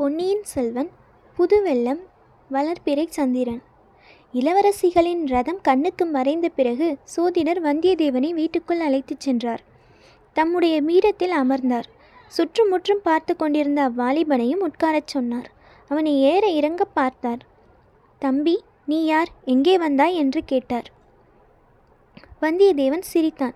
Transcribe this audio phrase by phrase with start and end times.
[0.00, 0.90] பொன்னியின் செல்வன்
[1.36, 2.00] புதுவெள்ளம்
[2.50, 3.62] வளர்பிறை சந்திரன்.
[4.34, 9.62] இளவரசிகளின் ரதம் கண்ணுக்கு மறைந்த பிறகு சோதிடர் வந்தியத்தேவனை வீட்டுக்குள் அழைத்துச் சென்றார்.
[10.32, 11.88] தம்முடைய மீரத்தில் அமர்ந்தார்.
[12.28, 15.50] சுற்றுமுற்றும் பார்த்து கொண்டிருந்த அவ்வாலிபனையும் உட்காரச் சொன்னார்.
[15.88, 17.46] அவனை ஏற இறங்க பார்த்தார்.
[18.18, 19.28] தம்பி நீ யார்?
[19.44, 20.16] எங்கே வந்தாய்?
[20.16, 20.90] என்று கேட்டார்.
[22.40, 23.54] வந்தியத்தேவன் சிரித்தான்.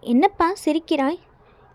[0.00, 1.18] என்னப்பா சிரிக்கிறாய்?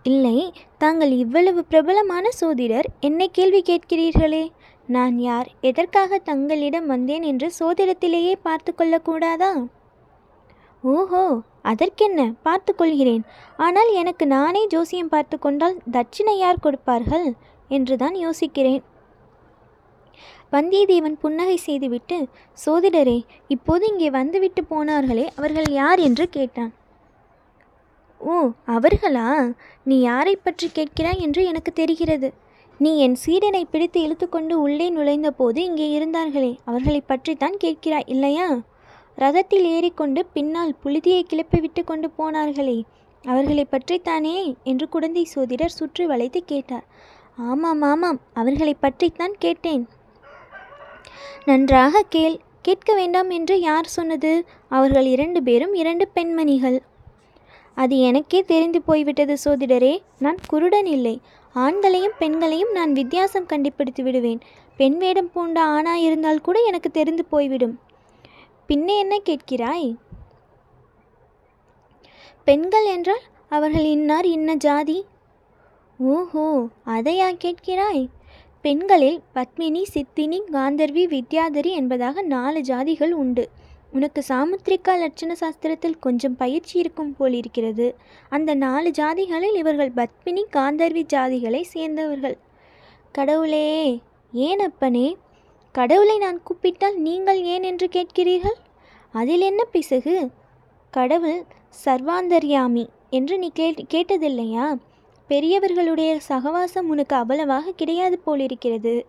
[0.10, 0.38] இல்லை
[0.78, 4.44] தாங்கள் இவ்வளவு பிரபலமான சோதிடர் என்னை கேள்வி கேட்கிறீர்களே?
[4.88, 5.48] நான் யார்?
[5.62, 9.52] எதற்காக தங்களிடம் வந்தேன் என்று சோதிடத்திலேயே பார்த்து கொள்ளக்கூடாதா?
[10.84, 11.24] ஓஹோ
[11.62, 12.22] அதற்கென்ன?
[12.44, 13.24] பார்த்து கொள்கிறேன்.
[13.58, 17.28] ஆனால் எனக்கு நானே ஜோசியம் பார்த்து கொண்டால் தட்சிணை யார் கொடுப்பார்கள்?
[17.70, 18.82] என்றுதான் யோசிக்கிறேன்.
[20.52, 22.18] வந்தியத்தேவன் புன்னகை செய்துவிட்டு
[22.66, 26.72] சோதிடரே இப்போது இங்கே வந்துவிட்டு போனார்களே அவர்கள் யார் என்று கேட்டான்.
[28.22, 29.54] ஓ அவர்களா?
[29.84, 32.34] நீ யாரை பற்றி கேட்கிறாய் என்று எனக்கு தெரிகிறது.
[32.78, 38.48] நீ என் சீடனை பிடித்து இழுத்துக்கொண்டு உள்ளே நுழைந்த போது இங்கே இருந்தார்களே அவர்களை பற்றித்தான் கேட்கிறாய் இல்லையா?
[39.18, 42.82] ரதத்தில் ஏறிக்கொண்டு பின்னால் புழுதியை கிளப்பி விட்டு கொண்டு போனார்களே
[43.24, 44.56] அவர்களை பற்றித்தானே?
[44.64, 46.86] என்று குழந்தை சோதிடர் சுற்றி வளைத்து கேட்டார்.
[47.38, 49.88] ஆமாம் ஆமாம் அவர்களை பற்றித்தான் கேட்டேன்.
[51.46, 54.46] நன்றாக கேள் கேட்க வேண்டாம் என்று யார் சொன்னது?
[54.70, 56.82] அவர்கள் இரண்டு பேரும் இரண்டு பெண்மணிகள்.
[57.76, 60.02] அது எனக்கே தெரிந்து போய்விட்டது சோதிடரே.
[60.20, 61.22] நான் குருடன் இல்லை.
[61.56, 64.42] ஆண்களையும் பெண்களையும் நான் வித்தியாசம் கண்டுபிடித்து விடுவேன்.
[64.78, 67.80] பெண் வேடம் பூண்ட ஆணா இருந்தால் கூட எனக்கு தெரிந்து போய்விடும்.
[68.68, 69.96] பின்னே என்ன கேட்கிறாய்?
[72.44, 75.06] பெண்கள் என்றால் அவர்கள் இன்னார் இன்ன ஜாதி?
[75.98, 78.08] ஓஹோ அதையா கேட்கிறாய்?
[78.62, 83.50] பெண்களில் பத்மினி சித்தினி காந்தர்வி வித்யாதரி என்பதாக நாலு ஜாதிகள் உண்டு.
[83.92, 87.96] உனக்கு சாமுத்திரிகா லட்சண சாஸ்திரத்தில் கொஞ்சம் பயிற்சி இருக்கும் போலிருக்கிறது
[88.30, 92.38] அந்த நாலு ஜாதிகளில் இவர்கள் பத்மினி காந்தர்வி ஜாதிகளை சேர்ந்தவர்கள்.
[93.12, 94.02] கடவுளே
[94.34, 95.18] ஏன் அப்பனே?
[95.72, 98.58] கடவுளை நான் கூப்பிட்டால் நீங்கள் ஏன் என்று கேட்கிறீர்கள்?
[99.14, 100.16] அதில் என்ன பிசகு?
[100.94, 101.44] கடவுள்
[101.86, 104.66] சர்வாந்தர்யாமி என்று நீ கேட் கேட்டதில்லையா?
[105.28, 109.06] பெரியவர்களுடைய சகவாசம் உனக்கு அவ்வளவாக கிடையாது போலிருக்கிறது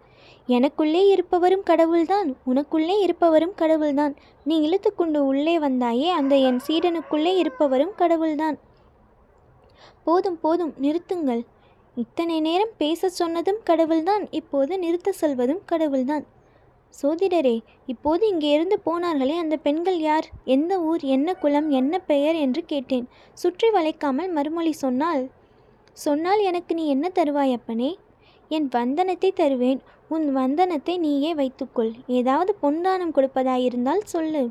[0.48, 4.14] எனக்குள்ளே இருப்பவரும் கடவுள்தான் உனக்குள்ளே இருப்பவரும் கடவுள்தான்.
[4.44, 8.58] நீ இழுத்துக்கொண்டு உள்ளே வந்தாயே அந்த என் சீடனுக்குள்ளே இருப்பவரும் கடவுள்தான்.
[10.04, 11.42] போதும் போதும் நிறுத்துங்கள்.
[11.96, 16.24] இத்தனை நேரம் பேச சொன்னதும் கடவுள்தான் இப்போது நிறுத்த சொல்வதும் கடவுள்தான்.
[17.02, 20.26] சோதிடரே இப்போது இங்கே இருந்து போனார்களே அந்த பெண்கள் யார்?
[20.44, 23.06] எந்த ஊர் என்ன குலம் என்ன பெயர் என்று கேட்டேன்.
[23.34, 25.30] சுற்றி வளைக்காமல் மறுமொழி சொன்னால்
[25.92, 27.98] சொன்னால் எனக்கு நீ என்ன தருவாய் அப்பனே?
[28.52, 29.80] என் வந்தனத்தை தருவேன்.
[30.08, 31.92] உன் வந்தனத்தை நீயே வைத்துக்கொள்.
[32.18, 34.42] ஏதாவது பொன்தானம் கொடுப்பதாயிருந்தால் சொல்லு.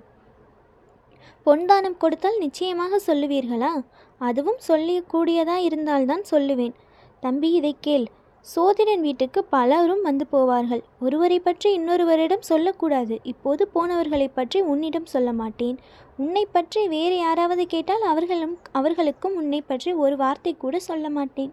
[1.45, 3.73] பொன்தானம் கொடுத்தால் நிச்சயமாக சொல்லுவீர்களா?
[4.21, 6.75] அதுவும் சொல்லக்கூடியதாக இருந்தால்தான் சொல்லுவேன்.
[7.23, 8.05] தம்பி இதை கேள்.
[8.45, 10.83] சோதிடன் வீட்டுக்கு பலரும் வந்து போவார்கள்.
[10.99, 13.15] ஒருவரை பற்றி இன்னொருவரிடம் சொல்லக்கூடாது.
[13.23, 15.77] இப்போது போனவர்களை பற்றி உன்னிடம் சொல்ல மாட்டேன்.
[16.17, 21.51] உன்னை பற்றி வேறு யாராவது கேட்டால் அவர்களும் அவர்களுக்கும் உன்னை பற்றி ஒரு வார்த்தை கூட சொல்ல மாட்டேன்.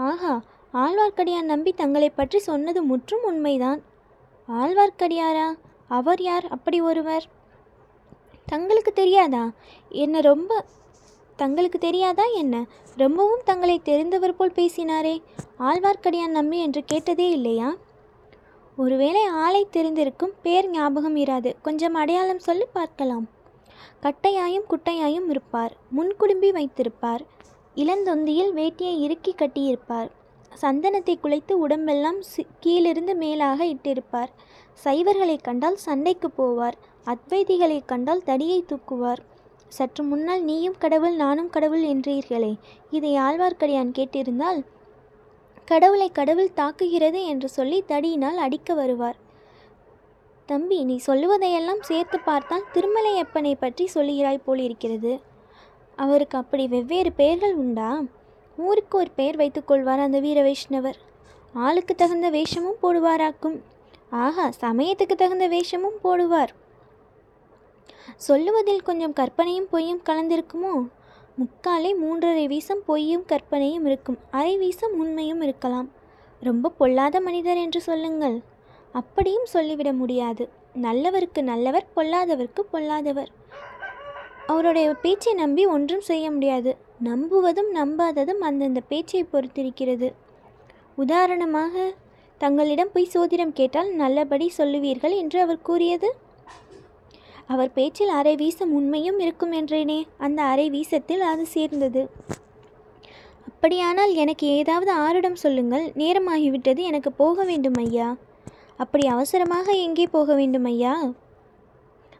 [0.00, 0.34] ஆஹா!
[0.76, 3.82] ஆழ்வார்க்கடியான் நம்பி தங்களை பற்றி சொன்னது முற்றும் உண்மைதான்.
[4.48, 5.58] ஆழ்வார்க்கடியாரா?
[5.88, 6.46] அவர் யார்?
[6.48, 7.24] அப்படி ஒருவர்?
[8.46, 9.50] தங்களுக்கு தெரியாதா?
[9.88, 10.64] என்ன ரொம்ப
[11.36, 12.64] தங்களுக்கு தெரியாதா என்ன?
[12.96, 15.22] ரொம்பவும் தங்களை தெரிந்தவர் போல் பேசினாரே.
[15.58, 17.74] ஆழ்வார்க்கடியான் நம்பி என்று கேட்டதே இல்லையா?
[18.76, 21.54] ஒருவேளை ஆளை தெரிந்திருக்கும் பேர் ஞாபகம் இராது.
[21.62, 23.28] கொஞ்சம் அடையாளம் சொல்லி பார்க்கலாம்.
[24.02, 25.76] கட்டையாயும் குட்டையாயும் இருப்பார்.
[25.96, 27.20] முன்குடும்பி வைத்திருப்பார்.
[27.74, 30.10] இளந்தொந்தியில் வேட்டியை இறுக்கி கட்டியிருப்பார்.
[30.52, 32.20] சந்தனத்தை குலைத்து உடம்பெல்லாம்
[32.60, 34.30] கீழிருந்து மேலாக இட்டிருப்பார்.
[34.84, 36.76] சைவர்களை கண்டால் சண்டைக்கு போவார்.
[37.06, 39.22] அத்வைதிகளை கண்டால் தடியை தூக்குவார்.
[39.68, 42.52] சற்று முன்னால் நீயும் கடவுள் நானும் கடவுள் என்றீர்களே.
[42.90, 44.60] இதை ஆழ்வார்க்கடியான் கேட்டிருந்தால்
[45.68, 49.16] கடவுளை கடவுள் தாக்குகிறது என்று சொல்லி தடியினால் அடிக்க வருவார்.
[50.48, 55.12] தம்பி நீ சொல்லுவதையெல்லாம் சேர்த்து பார்த்தால் திருமலையப்பனை பற்றி சொல்லுகிறாய் போலிருக்கிறது.
[55.98, 57.90] அவருக்கு அப்படி வெவ்வேறு பெயர்கள் உண்டா?
[58.56, 60.94] ஊருக்கு ஒரு பெயர் வைத்துக்கொள்வார் அந்த வீர வைஷ்ணவர்.
[61.52, 63.60] ஆளுக்கு தகுந்த வேஷமும் போடுவாராக்கும்.
[64.10, 66.48] ஆஹா சமயத்துக்கு தகுந்த வேஷமும் போடுவார்.
[68.16, 70.88] சொல்லுவதில் கொஞ்சம் கற்பனையும் பொய்யும் கலந்திருக்குமோ?
[71.38, 74.18] முக்காலே மூன்றரை வீசம் பொய்யும் கற்பனையும் இருக்கும்.
[74.30, 75.90] அரை வீசம் உண்மையும் இருக்கலாம்.
[76.40, 78.40] ரொம்ப பொல்லாத மனிதர் என்று சொல்லுங்கள்.
[78.92, 80.48] அப்படியும் சொல்லிவிட முடியாது.
[80.82, 83.28] நல்லவருக்கு நல்லவர் பொல்லாதவருக்கு பொல்லாதவர்.
[84.46, 86.76] அவருடைய பேச்சை நம்பி ஒன்றும் செய்ய முடியாது.
[87.00, 90.12] நம்புவதும் நம்பாததும் அந்தந்த பேச்சை பொறுத்திருக்கிறது.
[90.94, 91.92] உதாரணமாக
[92.38, 96.14] தங்களிடம் போய் சோதிடம் கேட்டால் நல்லபடி சொல்லுவீர்கள் என்று அவர் கூறியது.
[97.46, 102.08] அவர் பேச்சில் அரை வீசம் உண்மையும் இருக்கும் என்றேனே அந்த அரை வீசத்தில் அது சேர்ந்தது.
[103.48, 108.16] அப்படியானால் எனக்கு ஏதாவது ஆருடம் சொல்லுங்கள் நேரமாகிவிட்டது எனக்கு போக வேண்டும் ஐயா.
[108.76, 111.12] அப்படி அவசரமாக எங்கே போக வேண்டும் ஐயா?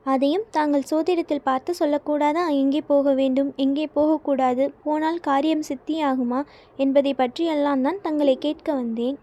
[0.06, 2.42] அதையும் தாங்கள் சோதிடத்தில் பார்த்து சொல்லக்கூடாதா?
[2.48, 3.52] எங்கே போக வேண்டும்?
[3.56, 4.72] எங்கே போகக்கூடாது?
[4.82, 6.40] போனால் காரியம் சித்தியாகுமா?
[6.76, 9.18] என்பதை பற்றியெல்லாம் தான் தங்களை கேட்க வந்தேன்.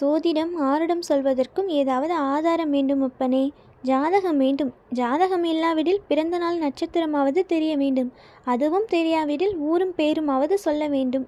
[0.00, 3.52] சோதிடம் ஆருடம் சொல்வதற்கும் ஏதாவது ஆதாரம் வேண்டும் அப்பனே.
[3.82, 4.72] ஜாதகம் வேண்டும்.
[4.90, 8.12] ஜாதகம் இல்லாவிடில் பிறந்த நாள் நட்சத்திரமாவது தெரிய வேண்டும்.
[8.44, 11.26] அதுவும் தெரியாவிடில் ஊரும் பேருமாவது சொல்ல வேண்டும்.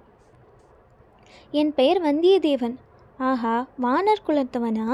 [1.50, 2.76] என் பெயர் வந்தியத்தேவன்.
[3.19, 4.88] ஆஹா வானர் குலத்தவனா?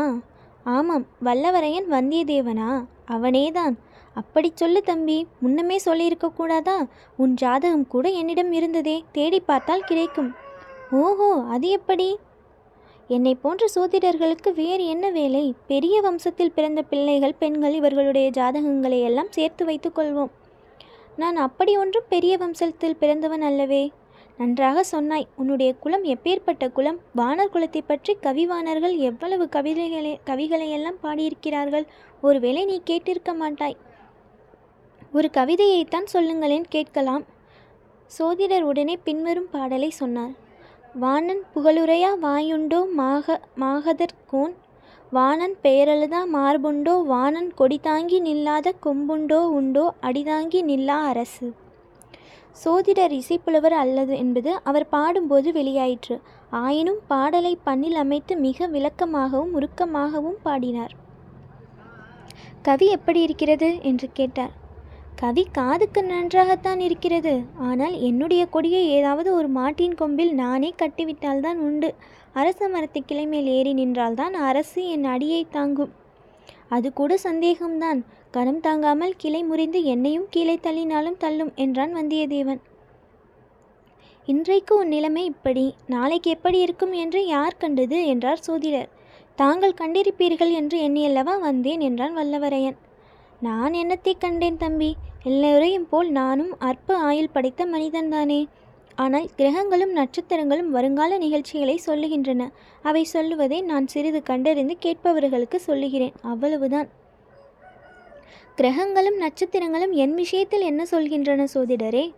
[0.64, 2.84] ஆமாம் வல்லவரையன் வந்தியத்தேவனா?
[3.10, 3.74] அவனேதான்.
[4.14, 6.86] அப்படி சொல்லு தம்பி முன்னமே சொல்லியிருக்க கூடாதா?
[7.16, 10.34] உன் ஜாதகம் கூட என்னிடம் இருந்ததே தேடி பார்த்தால் கிடைக்கும்.
[10.90, 12.16] ஓஹோ அது எப்படி?
[13.08, 15.54] என்னை போன்ற சோதிடர்களுக்கு வேறு என்ன வேலை?
[15.66, 20.30] பெரிய வம்சத்தில் பிறந்த பிள்ளைகள் பெண்கள் இவர்களுடைய ஜாதகங்களை எல்லாம் சேர்த்து வைத்துக்கொள்வோம்
[21.16, 23.90] நான் அப்படி ஒன்றும் பெரிய வம்சத்தில் பிறந்தவன் அல்லவே.
[24.38, 25.26] நன்றாக சொன்னாய்.
[25.36, 26.98] உன்னுடைய குலம் எப்பேற்பட்ட குலம்?
[27.16, 31.86] வானர் குலத்தை பற்றி கவிவாணர்கள் எவ்வளவு கவிதைகளை கவிகளையெல்லாம் பாடியிருக்கிறார்கள்?
[32.20, 33.76] ஒருவேளை நீ கேட்டிருக்க மாட்டாய்.
[35.12, 37.24] ஒரு கவிதையைத்தான் சொல்லுங்களேன் கேட்கலாம்.
[38.06, 40.34] சோதிடர் உடனே பின்வரும் பாடலை சொன்னார்.
[40.94, 44.54] வாணன் புகழுரையா வாயுண்டோ மாக மாகதற்கோன்
[45.12, 46.94] வாணன் பெயரழுதா மார்புண்டோ?
[47.04, 49.84] வாணன் கொடி தாங்கி நில்லாத கொம்புண்டோ உண்டோ?
[50.02, 51.46] அடிதாங்கி நில்லா அரசு.
[52.52, 56.20] சோதிடர் இசைப்புலவர் அல்லது என்பது அவர் பாடும்போது வெளியாயிற்று.
[56.50, 60.94] ஆயினும் பாடலை பண்ணில் அமைத்து மிக விளக்கமாகவும் உருக்கமாகவும் பாடினார்.
[62.62, 63.82] கவி எப்படி இருக்கிறது?
[63.82, 64.62] என்று கேட்டார்.
[65.16, 67.42] கவி காதுக்கு நன்றாகத்தான் இருக்கிறது.
[67.58, 71.94] ஆனால் என்னுடைய கொடியை ஏதாவது ஒரு மாட்டின் கொம்பில் நானே கட்டிவிட்டால்தான் உண்டு.
[72.32, 75.92] அரச மரத்து கிளை மேல் ஏறி நின்றால்தான் அரசு என் அடியை தாங்கும்.
[76.68, 78.00] அது கூட சந்தேகம்தான்.
[78.30, 82.60] கரம் தாங்காமல் கிளை முறிந்து என்னையும் கீழே தள்ளினாலும் தள்ளும் என்றான் வந்தியத்தேவன்.
[84.26, 85.74] இன்றைக்கு உன் நிலைமை இப்படி.
[85.86, 88.06] நாளைக்கு எப்படி இருக்கும் என்று யார் கண்டது?
[88.06, 88.88] என்றார் சோதிடர்.
[89.34, 92.76] தாங்கள் கண்டிருப்பீர்கள் என்று எண்ணியல்லவா வந்தேன் என்றான் வல்லவரையன்.
[93.40, 94.96] நான் என்னத்தை கண்டேன் தம்பி?
[95.22, 98.46] எல்லோரையும் போல் நானும் அற்ப ஆயுள் படைத்த மனிதன்தானே.
[98.96, 102.50] ஆனால் கிரகங்களும் நட்சத்திரங்களும் வருங்கால நிகழ்ச்சிகளை சொல்லுகின்றன.
[102.82, 106.12] அவை சொல்லுவதை நான் சிறிது கண்டறிந்து கேட்பவர்களுக்கு சொல்லுகிறேன்.
[106.22, 106.88] அவ்வளவுதான்.
[108.54, 112.12] கிரகங்களும் நட்சத்திரங்களும் என் விஷயத்தில் என்ன சொல்கின்றன சோதிடரே?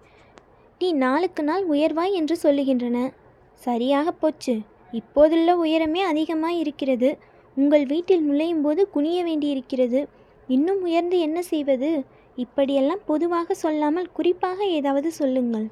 [0.79, 3.13] நீ நாளுக்கு நாள் உயர்வாய் என்று சொல்லுகின்றன.
[3.55, 4.61] சரியாக போச்சு.
[4.93, 7.19] இப்போதுள்ள உயரமே அதிகமாக இருக்கிறது.
[7.55, 10.09] உங்கள் வீட்டில் நுழையும் போது குனிய வேண்டியிருக்கிறது.
[10.47, 12.05] இன்னும் உயர்ந்து என்ன செய்வது?
[12.37, 15.67] இப்படியெல்லாம் பொதுவாக சொல்லாமல் குறிப்பாக ஏதாவது சொல்லுங்கள்.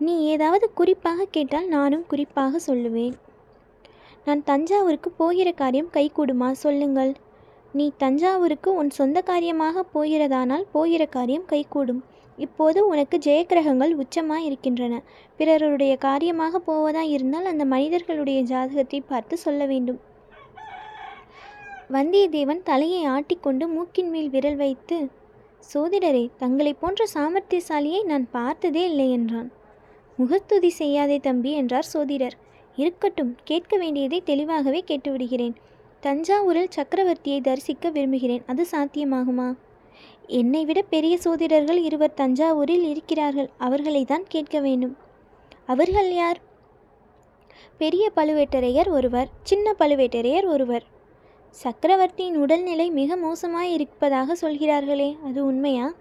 [0.00, 3.16] நீ ஏதாவது குறிப்பாக கேட்டால் நானும் குறிப்பாக சொல்லுவேன்.
[4.24, 6.50] நான் தஞ்சாவூருக்கு போகிற காரியம் கைகூடுமா?
[6.52, 7.12] சொல்லுங்கள்.
[7.72, 12.02] நீ தஞ்சாவூருக்கு உன் சொந்த காரியமாக போகிறதானால் போகிற காரியம் கைகூடும்.
[12.36, 15.02] இப்போது உனக்கு ஜெயக்கிரகங்கள் உச்சமாக இருக்கின்றன.
[15.36, 20.00] பிறருடைய காரியமாக போவதா இருந்தால் அந்த மனிதர்களுடைய ஜாதகத்தை பார்த்து சொல்ல வேண்டும்.
[21.92, 24.98] வந்தியத்தேவன் தலையை ஆட்டிக்கொண்டு மூக்கின் மேல் விரல் வைத்து
[25.74, 29.50] சோதிடரே தங்களைப் போன்ற சாமர்த்தியசாலியை நான் பார்த்ததே இல்லை என்றான்.
[30.20, 32.36] முகத்துதி செய்யாதே தம்பி என்றார் சோதிடர்.
[32.76, 35.54] இருக்கட்டும் கேட்க வேண்டியதை தெளிவாகவே கேட்டுவிடுகிறேன்.
[36.02, 38.42] தஞ்சாவூரில் சக்கரவர்த்தியை தரிசிக்க விரும்புகிறேன்.
[38.46, 39.56] அது சாத்தியமாகுமா?
[40.26, 43.50] என்னை விட பெரிய சோதிடர்கள் இருவர் தஞ்சாவூரில் இருக்கிறார்கள்.
[43.58, 44.96] அவர்களை தான் கேட்க வேண்டும்.
[45.66, 46.40] அவர்கள் யார்?
[47.78, 50.82] பெரிய பழுவேட்டரையர் ஒருவர் சின்ன பழுவேட்டரையர் ஒருவர்.
[51.50, 55.92] சக்கரவர்த்தியின் உடல்நிலை மிக மோசமாய் இருப்பதாக சொல்கிறார்களே அது உண்மையா?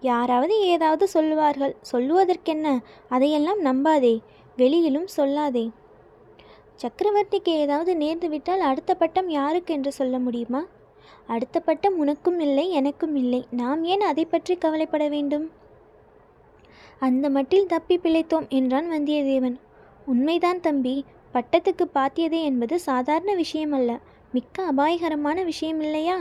[0.00, 1.76] யாராவது ஏதாவது சொல்லுவார்கள்.
[1.92, 2.78] சொல்லுவதற்கென்ன?
[3.08, 4.18] அதையெல்லாம் நம்பாதே.
[4.56, 5.70] வெளியிலும் சொல்லாதே.
[6.82, 10.64] சக்கரவர்த்திக்கு ஏதாவது நேர்ந்து விட்டால் அடுத்த பட்டம் யாருக்கு என்று சொல்ல முடியுமா?
[11.26, 13.46] அடுத்த பட்டம் உனக்கும் இல்லை எனக்கும் இல்லை.
[13.50, 15.50] நாம் ஏன் அதை பற்றி கவலைப்பட வேண்டும்?
[16.98, 19.56] அந்த மட்டில் தப்பி பிழைத்தோம் என்றான் வந்தியத்தேவன்.
[20.06, 21.04] உண்மைதான் தம்பி.
[21.32, 23.98] பட்டத்துக்கு பாத்தியதே என்பது சாதாரண விஷயம் அல்ல
[24.32, 26.18] மிக்க அபாயகரமான விஷயம் இல்லையா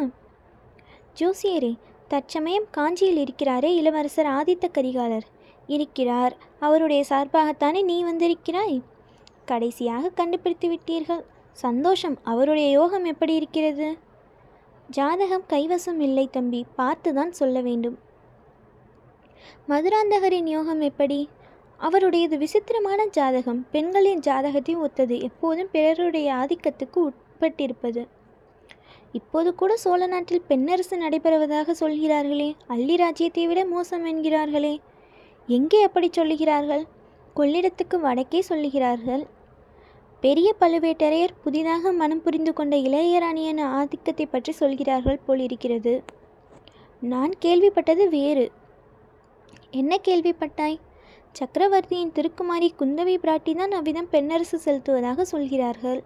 [1.20, 5.22] ஜோசியரே தற்சமயம் காஞ்சியில் இருக்கிறாரே இளவரசர் ஆதித்த கரிகாலர்.
[5.68, 6.38] இருக்கிறார்.
[6.60, 8.82] அவருடைய சார்பாகத்தானே நீ வந்திருக்கிறாய்?
[9.46, 11.24] கடைசியாக கண்டுபிடித்து விட்டீர்கள்.
[11.52, 12.18] சந்தோஷம்.
[12.24, 13.98] அவருடைய யோகம் எப்படி இருக்கிறது?
[14.90, 16.66] ஜாதகம் கைவசம் இல்லை தம்பி.
[16.78, 18.00] பார்த்துதான் சொல்ல வேண்டும்.
[19.70, 21.30] மதுராந்தகரின் யோகம் எப்படி?
[21.78, 23.68] அவருடையது விசித்திரமான ஜாதகம்.
[23.72, 25.22] பெண்களின் ஜாதகத்தையும் ஒத்தது.
[25.22, 28.08] எப்போதும் பிறருடைய ஆதிக்கத்துக்கு உட்பட்டிருப்பது.
[29.14, 34.80] இப்போது கூட சோழ நாட்டில் பெண்ணரசு நடைபெறுவதாக சொல்கிறார்களே அள்ளி ராஜ்யத்தை விட மோசம் என்கிறார்களே.
[35.48, 36.84] எங்கே அப்படி சொல்லுகிறார்கள்?
[37.36, 39.26] கொள்ளிடத்துக்கு வடக்கே சொல்லுகிறார்கள்.
[40.22, 46.04] பெரிய பழுவேட்டரையர் புதிதாக மனம் புரிந்து கொண்ட இளையராணியின் ஆதிக்கத்தை பற்றி சொல்கிறார்கள் போல் இருக்கிறது.
[47.00, 48.52] நான் கேள்விப்பட்டது வேறு.
[49.72, 50.80] என்ன கேள்விப்பட்டாய்?
[51.32, 56.04] சக்கரவர்த்தியின் திருக்குமாரி குந்தவை பிராட்டி தான் அவ்விதம் பெண்ணரசு செலுத்துவதாக சொல்கிறார்கள்.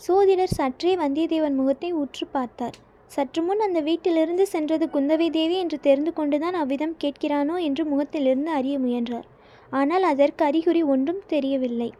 [0.00, 2.76] சோதிடர் சற்றே வந்தியத்தேவன் முகத்தை உற்று பார்த்தார்.
[3.10, 8.76] சற்று முன் அந்த வீட்டிலிருந்து சென்றது குந்தவை தேவி என்று தெரிந்து கொண்டுதான் அவ்விதம் கேட்கிறானோ என்று முகத்திலிருந்து அறிய
[8.78, 9.28] முயன்றார்.
[9.72, 11.90] ஆனால் அதற்கு அறிகுறி ஒன்றும் தெரியவில்லை.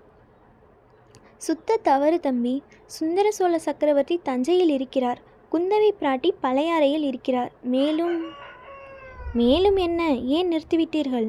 [1.47, 2.55] சுத்த தவறு தம்பி
[2.97, 5.21] சுந்தர சோழ சக்கரவர்த்தி தஞ்சையில் இருக்கிறார்.
[5.53, 7.53] குந்தவை பிராட்டி பழையாறையில் இருக்கிறார்.
[7.75, 8.17] மேலும்
[9.41, 10.01] மேலும் என்ன?
[10.37, 11.29] ஏன் நிறுத்திவிட்டீர்கள்?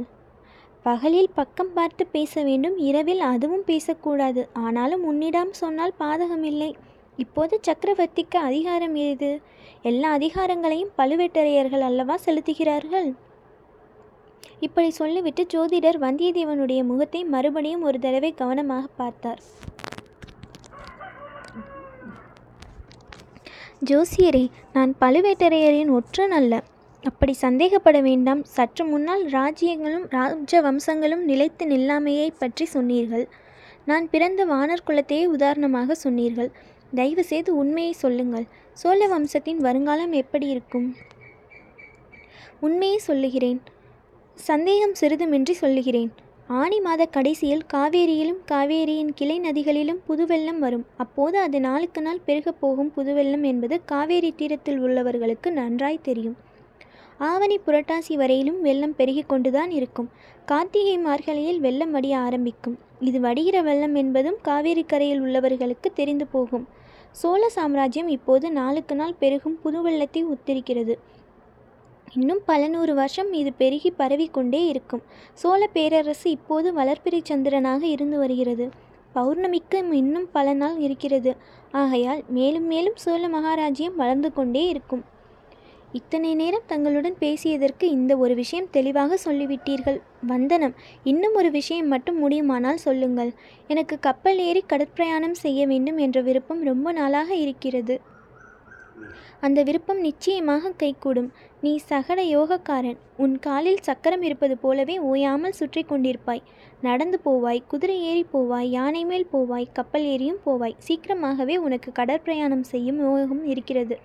[0.88, 4.42] பகலில் பக்கம் பார்த்து பேச வேண்டும் இரவில் அதுவும் பேசக்கூடாது.
[4.66, 6.72] ஆனாலும் உன்னிடம் சொன்னால் பாதகமில்லை.
[7.24, 9.30] இப்போது சக்கரவர்த்திக்கு அதிகாரம் ஏது
[9.90, 13.10] எல்லா அதிகாரங்களையும் பழுவேட்டரையர்கள் அல்லவா செலுத்துகிறார்கள்?
[14.66, 19.42] இப்படி சொல்லிவிட்டு ஜோதிடர் வந்தியத்தேவனுடைய முகத்தை மறுபடியும் ஒரு தடவை கவனமாக பார்த்தார்.
[23.90, 24.46] ஜோசியரே
[24.78, 26.64] நான் பழுவேட்டரையரின் ஒற்றன் அல்ல.
[27.10, 28.44] அப்படி சந்தேகப்பட வேண்டாம்.
[28.44, 33.26] சற்று முன்னால் ராஜ்யங்களும் ராஜ வம்சங்களும் நிலைத்து நில்லாமையை பற்றி சொன்னீர்கள்.
[33.86, 36.50] நான் பிறந்த வானர் குலத்தையே உதாரணமாக சொன்னீர்கள்.
[36.96, 38.46] தயவு செய்து உண்மையை சொல்லுங்கள்.
[38.74, 40.88] சோழ வம்சத்தின் வருங்காலம் எப்படி இருக்கும்?
[42.60, 43.60] உண்மையை சொல்லுகிறேன்.
[44.36, 46.12] சந்தேகம் சிறிதுமின்றி சொல்லுகிறேன்.
[46.48, 50.86] ஆனி மாத கடைசியில் காவேரியிலும் காவேரியின் கிளை நதிகளிலும் புதுவெள்ளம் வரும்.
[50.98, 56.38] அப்போது அது நாளுக்கு நாள் பெருகப் போகும் புதுவெள்ளம் என்பது காவேரி தீரத்தில் உள்ளவர்களுக்கு நன்றாய் தெரியும்.
[57.18, 60.10] ஆவணி புரட்டாசி வரையிலும் வெள்ளம் பெருகி கொண்டுதான் இருக்கும்.
[60.46, 62.78] கார்த்திகை மார்கழியில் வெள்ளம் வடிய ஆரம்பிக்கும்.
[63.00, 66.68] இது வடிகிற வெள்ளம் என்பதும் காவேரி கரையில் உள்ளவர்களுக்கு தெரிந்து போகும்.
[67.12, 70.98] சோழ சாம்ராஜ்யம் இப்போது நாளுக்கு நாள் பெருகும் புது வெள்ளத்தை ஒத்திருக்கிறது
[72.14, 75.02] இன்னும் பல நூறு வருஷம் இது பெருகி பரவிக்கொண்டே இருக்கும்.
[75.34, 78.70] சோழ பேரரசு இப்போது வளர்பிறை சந்திரனாக இருந்து வருகிறது.
[79.16, 81.36] பௌர்ணமிக்கு இன்னும் பல நாள் இருக்கிறது.
[81.72, 85.04] ஆகையால் மேலும் மேலும் சோழ மகாராஜ்யம் வளர்ந்து கொண்டே இருக்கும்.
[85.94, 90.00] இத்தனை நேரம் தங்களுடன் பேசியதற்கு இந்த ஒரு விஷயம் தெளிவாக சொல்லிவிட்டீர்கள்.
[90.28, 90.74] வந்தனம்
[91.04, 93.32] இன்னும் ஒரு விஷயம் மட்டும் முடியுமானால் சொல்லுங்கள்.
[93.68, 98.02] எனக்கு கப்பல் ஏறி கடற்பிரயாணம் செய்ய வேண்டும் என்ற விருப்பம் ரொம்ப நாளாக இருக்கிறது.
[99.40, 101.32] அந்த விருப்பம் நிச்சயமாக கைகூடும்.
[101.62, 102.98] நீ சகட யோகக்காரன்.
[103.18, 106.44] உன் காலில் சக்கரம் இருப்பது போலவே ஓயாமல் சுற்றி கொண்டிருப்பாய்.
[106.82, 110.76] நடந்து போவாய் குதிரை ஏறி போவாய் யானை மேல் போவாய் கப்பல் ஏறியும் போவாய்.
[110.78, 113.98] சீக்கிரமாகவே உனக்கு கடற்பிரயாணம் செய்யும் யோகம் இருக்கிறது.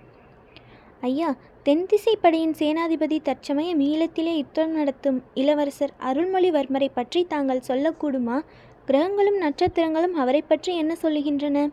[1.07, 1.29] ஐயா
[1.63, 8.37] தென்திசை படையின் சேனாதிபதி தற்சமயம் ஈழத்திலே யுத்தம் நடத்தும் இளவரசர் அருள்மொழிவர்மரை பற்றி தாங்கள் சொல்லக்கூடுமா?
[8.85, 11.63] கிரகங்களும் நட்சத்திரங்களும் அவரை பற்றி என்ன சொல்லுகின்றன?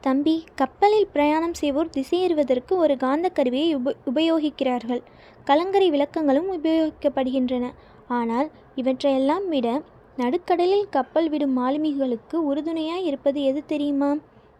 [0.00, 5.02] தம்பி கப்பலில் பிரயாணம் செய்வோர் திசையேறுவதற்கு ஒரு காந்த கருவியை உப உபயோகிக்கிறார்கள்.
[5.44, 7.72] கலங்கரை விளக்கங்களும் உபயோகிக்கப்படுகின்றன.
[8.08, 9.68] ஆனால் இவற்றையெல்லாம் விட
[10.16, 14.12] நடுக்கடலில் கப்பல் விடும் மாலுமிகளுக்கு உறுதுணையாய் இருப்பது எது தெரியுமா?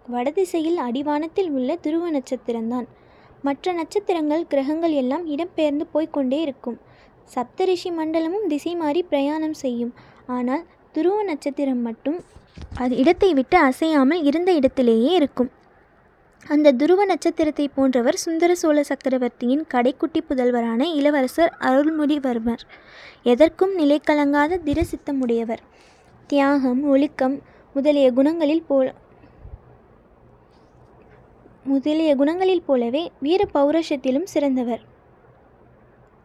[0.08, 2.88] வடதிசையில் அடிவானத்தில் உள்ள துருவ நட்சத்திரம்தான்.
[3.46, 6.78] மற்ற நட்சத்திரங்கள் கிரகங்கள் எல்லாம் இடம்பெயர்ந்து போய்க்கொண்டே இருக்கும்.
[7.34, 9.92] சப்தரிஷி மண்டலமும் திசை மாறி பிரயாணம் செய்யும்.
[10.36, 12.18] ஆனால் துருவ நட்சத்திரம் மட்டும்
[12.82, 15.50] அது இடத்தை விட்டு அசையாமல் இருந்த இடத்திலேயே இருக்கும்.
[16.46, 22.64] அந்த துருவ நட்சத்திரத்தை போன்றவர் சுந்தர சோழ சக்கரவர்த்தியின் கடைக்குட்டி புதல்வரான இளவரசர் அருள்மொழிவர்மர்
[23.32, 25.62] எதற்கும் நிலை கலங்காத திடசித்தமுடையவர்.
[26.30, 27.36] தியாகம் ஒழுக்கம்
[27.74, 28.86] முதலிய குணங்களில் போல
[31.66, 34.80] முதலிய குணங்களில் போலவே வீர பௌருஷத்திலும் சிறந்தவர்.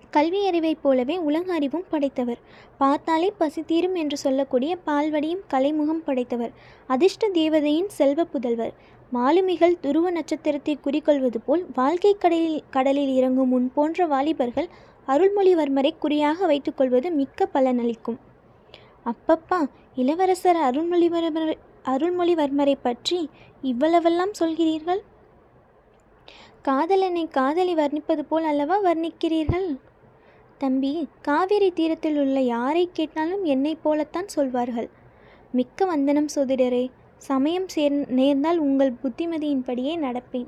[0.09, 2.39] கல்வி அறிவைப் போலவே உலக அறிவும் படைத்தவர்.
[2.77, 6.51] பார்த்தாலே பசி தீரும் என்று சொல்லக்கூடிய பால்வடியும் கலைமுகம் படைத்தவர்.
[6.87, 8.73] அதிர்ஷ்ட தேவதையின் செல்வ புதல்வர்.
[9.11, 14.69] மாலுமிகள் துருவ நட்சத்திரத்தை குறிக்கொள்வது போல் வாழ்க்கை கடலில் கடலில் இறங்கும் முன் போன்ற வாலிபர்கள்
[15.07, 18.19] அருள்மொழிவர்மரை குறியாக வைத்துக்கொள்வது மிக்க பலனளிக்கும்.
[19.05, 19.61] அப்பப்பா
[19.95, 21.53] இளவரசர் அருள்மொழிவர்மர்
[21.85, 23.29] அருள்மொழிவர்மரை பற்றி
[23.63, 25.01] இவ்வளவெல்லாம் சொல்கிறீர்கள்?
[26.69, 29.67] காதலனை காதலி வர்ணிப்பது போல் அல்லவா வர்ணிக்கிறீர்கள்?
[30.61, 34.89] தம்பி காவேரி தீரத்தில் உள்ள யாரை கேட்டாலும் என்னைப் போலத்தான் சொல்வார்கள்.
[35.51, 36.83] மிக்க வந்தனம் சோதிடரே
[37.17, 40.47] சமயம் சேர் நேர்ந்தால் உங்கள் புத்திமதியின்படியே நடப்பேன்.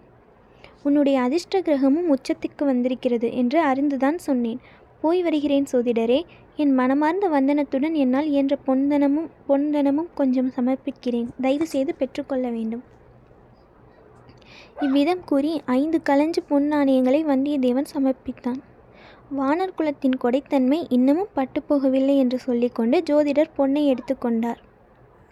[0.83, 4.61] உன்னுடைய அதிர்ஷ்ட கிரகமும் உச்சத்துக்கு வந்திருக்கிறது என்று அறிந்துதான் சொன்னேன்.
[5.01, 6.21] போய் வருகிறேன் சோதிடரே
[6.55, 11.29] என் மனமார்ந்த வந்தனத்துடன் என்னால் இயன்ற பொன்தனமும் பொன்தனமும் கொஞ்சம் சமர்ப்பிக்கிறேன்.
[11.41, 12.83] தயவு செய்து பெற்றுக்கொள்ள வேண்டும்.
[14.81, 18.59] இவ்விதம் கூறி ஐந்து களஞ்சு பொன் நாணயங்களை வந்தியத்தேவன் சமர்ப்பித்தான்.
[19.37, 24.59] வானர் குலத்தின் கொடைத்தன்மை இன்னமும் பட்டுப்போகவில்லை என்று சொல்லிக்கொண்டு ஜோதிடர் பொன்னை எடுத்துக்கொண்டார்.